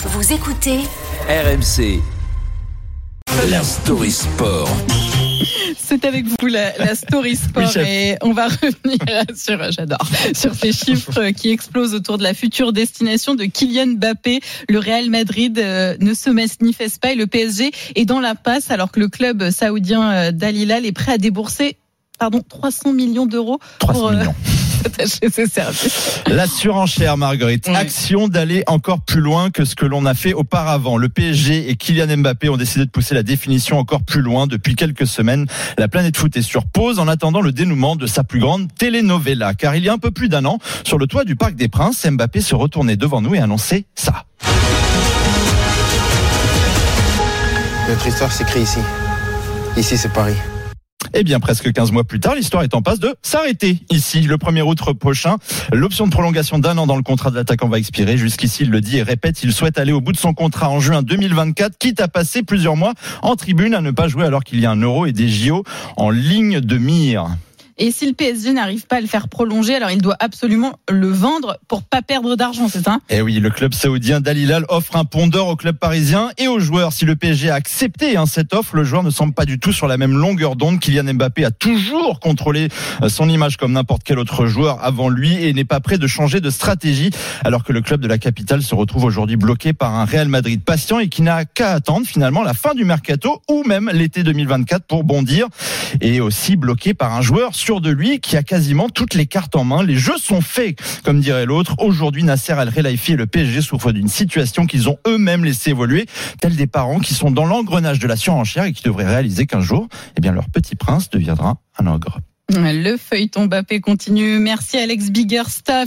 Vous 0.00 0.32
écoutez 0.32 0.78
RMC. 1.28 2.00
La 3.50 3.64
story 3.64 4.12
sport. 4.12 4.68
C'est 5.76 6.04
avec 6.04 6.24
vous 6.24 6.46
la, 6.46 6.78
la 6.78 6.94
story 6.94 7.34
sport 7.34 7.76
et 7.78 8.16
on 8.22 8.32
va 8.32 8.46
revenir 8.48 9.24
sur, 9.34 9.72
j'adore, 9.72 10.06
sur 10.34 10.54
ces 10.54 10.70
chiffres 10.70 11.30
qui 11.30 11.50
explosent 11.50 11.94
autour 11.94 12.16
de 12.16 12.22
la 12.22 12.32
future 12.32 12.72
destination 12.72 13.34
de 13.34 13.46
Kylian 13.46 13.96
Mbappé. 13.96 14.38
Le 14.68 14.78
Real 14.78 15.10
Madrid 15.10 15.58
euh, 15.58 15.96
ne 15.98 16.14
se 16.14 16.30
manifeste 16.30 17.00
pas 17.02 17.10
et 17.10 17.16
le 17.16 17.26
PSG 17.26 17.72
est 17.96 18.04
dans 18.04 18.20
la 18.20 18.36
passe 18.36 18.70
alors 18.70 18.92
que 18.92 19.00
le 19.00 19.08
club 19.08 19.50
saoudien 19.50 20.12
euh, 20.12 20.30
d'Al 20.30 20.54
Hilal 20.54 20.86
est 20.86 20.92
prêt 20.92 21.14
à 21.14 21.18
débourser 21.18 21.76
pardon 22.20 22.40
300 22.48 22.92
millions 22.92 23.26
d'euros 23.26 23.58
300 23.80 23.98
pour 23.98 24.08
euh, 24.10 24.12
millions. 24.12 24.34
attacher 24.84 25.30
ses 25.30 25.46
services. 25.46 26.22
La 26.26 26.46
surenchère, 26.46 27.16
Marguerite. 27.16 27.68
Action 27.68 28.28
d'aller 28.28 28.62
encore 28.66 29.00
plus 29.00 29.20
loin 29.20 29.50
que 29.50 29.64
ce 29.64 29.74
que 29.74 29.86
l'on 29.86 30.06
a 30.06 30.14
fait 30.14 30.32
auparavant. 30.32 30.96
Le 30.96 31.08
PSG 31.08 31.70
et 31.70 31.76
Kylian 31.76 32.18
Mbappé 32.18 32.48
ont 32.48 32.56
décidé 32.56 32.84
de 32.84 32.90
pousser 32.90 33.14
la 33.14 33.22
définition 33.22 33.78
encore 33.78 34.02
plus 34.02 34.22
loin 34.22 34.46
depuis 34.46 34.74
quelques 34.74 35.06
semaines. 35.06 35.46
La 35.76 35.88
planète 35.88 36.16
foot 36.16 36.36
est 36.36 36.42
sur 36.42 36.66
pause 36.66 36.98
en 36.98 37.08
attendant 37.08 37.40
le 37.40 37.52
dénouement 37.52 37.96
de 37.96 38.06
sa 38.06 38.24
plus 38.24 38.40
grande 38.40 38.68
telenovela. 38.74 39.54
Car 39.54 39.76
il 39.76 39.84
y 39.84 39.88
a 39.88 39.92
un 39.92 39.98
peu 39.98 40.10
plus 40.10 40.28
d'un 40.28 40.44
an, 40.44 40.58
sur 40.84 40.98
le 40.98 41.06
toit 41.06 41.24
du 41.24 41.36
Parc 41.36 41.54
des 41.54 41.68
Princes, 41.68 42.06
Mbappé 42.06 42.40
se 42.40 42.54
retournait 42.54 42.96
devant 42.96 43.20
nous 43.20 43.34
et 43.34 43.38
annonçait 43.38 43.84
ça. 43.94 44.24
Notre 47.88 48.06
histoire 48.06 48.30
s'écrit 48.30 48.60
ici. 48.60 48.80
Ici, 49.76 49.96
c'est 49.96 50.12
Paris. 50.12 50.36
Eh 51.14 51.24
bien, 51.24 51.40
presque 51.40 51.72
15 51.72 51.92
mois 51.92 52.04
plus 52.04 52.20
tard, 52.20 52.34
l'histoire 52.34 52.62
est 52.62 52.74
en 52.74 52.82
passe 52.82 53.00
de 53.00 53.14
s'arrêter. 53.22 53.78
Ici, 53.90 54.20
le 54.22 54.36
1er 54.36 54.62
août 54.62 54.78
prochain, 54.98 55.36
l'option 55.72 56.06
de 56.06 56.10
prolongation 56.10 56.58
d'un 56.58 56.78
an 56.78 56.86
dans 56.86 56.96
le 56.96 57.02
contrat 57.02 57.30
de 57.30 57.36
l'attaquant 57.36 57.68
va 57.68 57.78
expirer. 57.78 58.16
Jusqu'ici, 58.16 58.62
il 58.62 58.70
le 58.70 58.80
dit 58.80 58.98
et 58.98 59.02
répète, 59.02 59.42
il 59.42 59.52
souhaite 59.52 59.78
aller 59.78 59.92
au 59.92 60.00
bout 60.00 60.12
de 60.12 60.16
son 60.16 60.34
contrat 60.34 60.70
en 60.70 60.80
juin 60.80 61.02
2024, 61.02 61.78
quitte 61.78 62.00
à 62.00 62.08
passer 62.08 62.42
plusieurs 62.42 62.76
mois 62.76 62.94
en 63.22 63.36
tribune 63.36 63.74
à 63.74 63.80
ne 63.80 63.90
pas 63.90 64.08
jouer 64.08 64.24
alors 64.24 64.44
qu'il 64.44 64.60
y 64.60 64.66
a 64.66 64.70
un 64.70 64.80
euro 64.80 65.06
et 65.06 65.12
des 65.12 65.28
JO 65.28 65.64
en 65.96 66.10
ligne 66.10 66.60
de 66.60 66.78
mire. 66.78 67.28
Et 67.80 67.92
si 67.92 68.06
le 68.06 68.12
PSG 68.12 68.52
n'arrive 68.52 68.86
pas 68.86 68.96
à 68.96 69.00
le 69.00 69.06
faire 69.06 69.28
prolonger, 69.28 69.76
alors 69.76 69.92
il 69.92 70.02
doit 70.02 70.16
absolument 70.18 70.80
le 70.88 71.08
vendre 71.08 71.58
pour 71.68 71.84
pas 71.84 72.02
perdre 72.02 72.34
d'argent, 72.34 72.66
c'est 72.66 72.82
ça? 72.84 72.98
Eh 73.08 73.22
oui, 73.22 73.38
le 73.38 73.50
club 73.50 73.72
saoudien 73.72 74.20
d'Al 74.20 74.36
Hilal 74.36 74.64
offre 74.68 74.96
un 74.96 75.04
pondeur 75.04 75.46
au 75.46 75.54
club 75.54 75.76
parisien 75.76 76.30
et 76.38 76.48
aux 76.48 76.58
joueurs. 76.58 76.92
Si 76.92 77.04
le 77.04 77.14
PSG 77.14 77.50
a 77.50 77.54
accepté 77.54 78.16
hein, 78.16 78.26
cette 78.26 78.52
offre, 78.52 78.74
le 78.74 78.82
joueur 78.82 79.04
ne 79.04 79.10
semble 79.10 79.32
pas 79.32 79.44
du 79.44 79.60
tout 79.60 79.72
sur 79.72 79.86
la 79.86 79.96
même 79.96 80.16
longueur 80.16 80.56
d'onde. 80.56 80.80
Kylian 80.80 81.14
Mbappé 81.14 81.44
a 81.44 81.52
toujours 81.52 82.18
contrôlé 82.18 82.68
euh, 83.02 83.08
son 83.08 83.28
image 83.28 83.56
comme 83.56 83.72
n'importe 83.72 84.02
quel 84.04 84.18
autre 84.18 84.46
joueur 84.46 84.82
avant 84.82 85.08
lui 85.08 85.34
et 85.44 85.52
n'est 85.52 85.64
pas 85.64 85.78
prêt 85.78 85.98
de 85.98 86.06
changer 86.08 86.40
de 86.40 86.50
stratégie 86.50 87.10
alors 87.44 87.62
que 87.62 87.72
le 87.72 87.80
club 87.80 88.00
de 88.00 88.08
la 88.08 88.18
capitale 88.18 88.62
se 88.62 88.74
retrouve 88.74 89.04
aujourd'hui 89.04 89.36
bloqué 89.36 89.72
par 89.72 89.94
un 89.94 90.04
Real 90.04 90.26
Madrid 90.26 90.60
patient 90.64 90.98
et 90.98 91.08
qui 91.08 91.22
n'a 91.22 91.44
qu'à 91.44 91.74
attendre 91.74 92.06
finalement 92.06 92.42
la 92.42 92.54
fin 92.54 92.74
du 92.74 92.84
mercato 92.84 93.40
ou 93.48 93.62
même 93.62 93.88
l'été 93.92 94.24
2024 94.24 94.84
pour 94.84 95.04
bondir 95.04 95.46
et 96.00 96.20
aussi 96.20 96.56
bloqué 96.56 96.92
par 96.92 97.14
un 97.14 97.22
joueur 97.22 97.54
de 97.68 97.90
lui 97.90 98.18
qui 98.20 98.36
a 98.36 98.42
quasiment 98.42 98.88
toutes 98.88 99.14
les 99.14 99.26
cartes 99.26 99.54
en 99.54 99.62
main. 99.62 99.82
Les 99.82 99.96
jeux 99.96 100.16
sont 100.16 100.40
faits, 100.40 100.78
comme 101.04 101.20
dirait 101.20 101.44
l'autre. 101.44 101.74
Aujourd'hui, 101.78 102.24
Nasser 102.24 102.52
Al 102.52 102.72
Khelaifi 102.72 103.12
et 103.12 103.16
le 103.16 103.26
PSG 103.26 103.60
souffrent 103.60 103.92
d'une 103.92 104.08
situation 104.08 104.64
qu'ils 104.66 104.88
ont 104.88 104.96
eux-mêmes 105.06 105.44
laissé 105.44 105.70
évoluer, 105.70 106.06
tels 106.40 106.56
des 106.56 106.66
parents 106.66 106.98
qui 106.98 107.12
sont 107.12 107.30
dans 107.30 107.44
l'engrenage 107.44 107.98
de 107.98 108.06
la 108.06 108.16
surenchère 108.16 108.64
et 108.64 108.72
qui 108.72 108.82
devraient 108.82 109.06
réaliser 109.06 109.46
qu'un 109.46 109.60
jour, 109.60 109.86
eh 110.16 110.20
bien, 110.20 110.32
leur 110.32 110.48
petit 110.48 110.76
prince 110.76 111.10
deviendra 111.10 111.58
un 111.78 111.86
ogre. 111.86 112.20
Le 112.50 112.96
feuilleton 112.96 113.44
Mbappé 113.44 113.80
continue. 113.80 114.38
Merci 114.38 114.78
Alex 114.78 115.10
Biggerstaff. 115.10 115.86